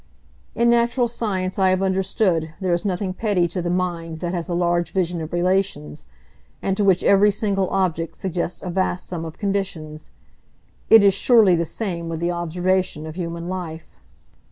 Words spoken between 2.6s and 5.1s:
is nothing petty to the mind that has a large